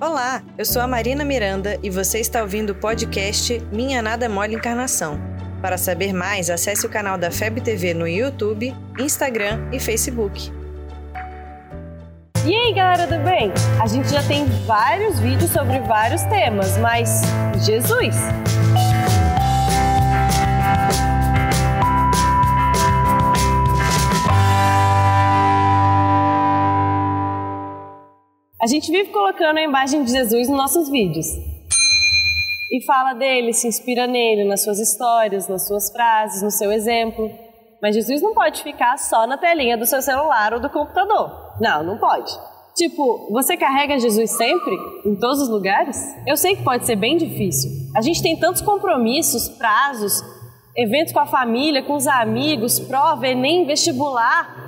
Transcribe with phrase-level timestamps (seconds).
[0.00, 4.56] Olá, eu sou a Marina Miranda e você está ouvindo o podcast Minha Nada Mole
[4.56, 5.20] Encarnação.
[5.62, 10.52] Para saber mais, acesse o canal da FEB TV no YouTube, Instagram e Facebook.
[12.44, 13.52] E aí, galera do bem?
[13.80, 17.22] A gente já tem vários vídeos sobre vários temas, mas
[17.64, 18.16] Jesus!
[28.64, 31.26] A gente vive colocando a imagem de Jesus nos nossos vídeos.
[32.72, 37.30] E fala dele, se inspira nele, nas suas histórias, nas suas frases, no seu exemplo.
[37.82, 41.30] Mas Jesus não pode ficar só na telinha do seu celular ou do computador.
[41.60, 42.32] Não, não pode.
[42.74, 44.74] Tipo, você carrega Jesus sempre?
[45.04, 45.98] Em todos os lugares?
[46.26, 47.70] Eu sei que pode ser bem difícil.
[47.94, 50.22] A gente tem tantos compromissos, prazos,
[50.74, 54.64] eventos com a família, com os amigos, prova, Enem, vestibular.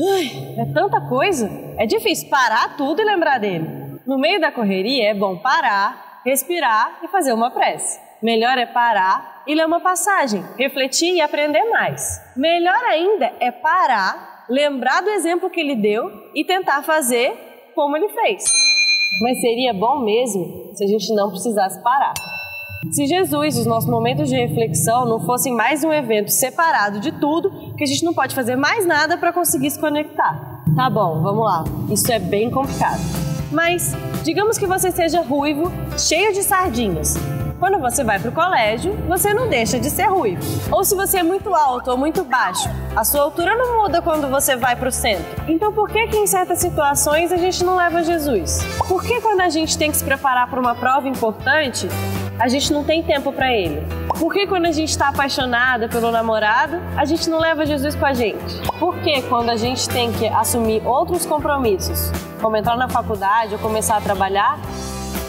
[0.00, 1.50] Ai, é tanta coisa.
[1.76, 3.98] É difícil parar tudo e lembrar dele.
[4.06, 7.98] No meio da correria é bom parar, respirar e fazer uma prece.
[8.22, 12.20] Melhor é parar e ler uma passagem, refletir e aprender mais.
[12.36, 17.32] Melhor ainda é parar, lembrar do exemplo que ele deu e tentar fazer
[17.74, 18.44] como ele fez.
[19.20, 22.14] Mas seria bom mesmo se a gente não precisasse parar.
[22.92, 27.10] Se Jesus e os nossos momentos de reflexão não fossem mais um evento separado de
[27.18, 30.62] tudo, que a gente não pode fazer mais nada para conseguir se conectar.
[30.74, 31.64] Tá bom, vamos lá.
[31.88, 33.00] Isso é bem complicado.
[33.52, 37.14] Mas digamos que você seja ruivo, cheio de sardinhas.
[37.58, 40.40] Quando você vai para o colégio, você não deixa de ser ruivo.
[40.70, 44.28] Ou se você é muito alto ou muito baixo, a sua altura não muda quando
[44.28, 45.42] você vai para o centro.
[45.48, 48.64] Então por que que em certas situações a gente não leva Jesus?
[48.86, 51.88] Por que quando a gente tem que se preparar para uma prova importante,
[52.38, 53.82] a gente não tem tempo para ele?
[54.16, 58.06] Por que quando a gente está apaixonada pelo namorado, a gente não leva Jesus com
[58.06, 58.62] a gente?
[58.78, 63.58] Por que quando a gente tem que assumir outros compromissos, como entrar na faculdade ou
[63.58, 64.60] começar a trabalhar,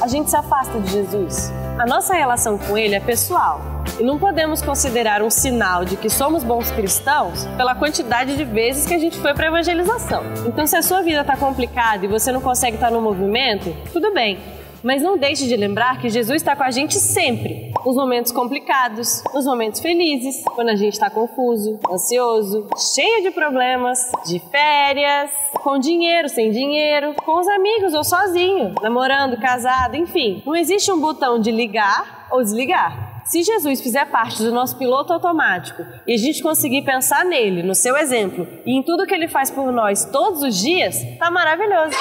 [0.01, 1.51] a gente se afasta de Jesus?
[1.77, 3.61] A nossa relação com ele é pessoal.
[3.99, 8.85] E não podemos considerar um sinal de que somos bons cristãos pela quantidade de vezes
[8.85, 10.23] que a gente foi para evangelização.
[10.45, 14.13] Então, se a sua vida está complicada e você não consegue estar no movimento, tudo
[14.13, 14.39] bem.
[14.83, 17.71] Mas não deixe de lembrar que Jesus está com a gente sempre.
[17.85, 24.11] Nos momentos complicados, nos momentos felizes, quando a gente está confuso, ansioso, cheio de problemas,
[24.25, 25.31] de férias,
[25.63, 30.41] com dinheiro, sem dinheiro, com os amigos ou sozinho, namorando, casado, enfim.
[30.45, 33.21] Não existe um botão de ligar ou desligar.
[33.25, 37.75] Se Jesus fizer parte do nosso piloto automático e a gente conseguir pensar nele, no
[37.75, 41.95] seu exemplo e em tudo que ele faz por nós todos os dias, tá maravilhoso.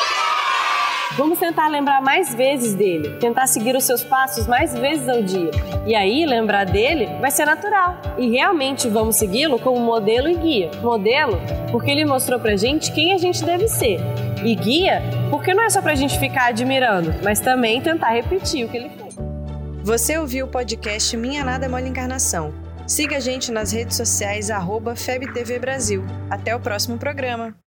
[1.16, 5.50] Vamos tentar lembrar mais vezes dele, tentar seguir os seus passos mais vezes ao dia.
[5.86, 8.00] E aí, lembrar dele vai ser natural.
[8.16, 10.70] E realmente vamos segui-lo como modelo e guia.
[10.82, 13.98] Modelo porque ele mostrou pra gente quem a gente deve ser.
[14.44, 18.69] E guia porque não é só pra gente ficar admirando, mas também tentar repetir o
[18.69, 19.16] que ele fez.
[19.82, 22.52] Você ouviu o podcast Minha Nada é Mole Encarnação.
[22.86, 24.48] Siga a gente nas redes sociais,
[24.96, 26.04] FebTV Brasil.
[26.30, 27.58] Até o próximo programa.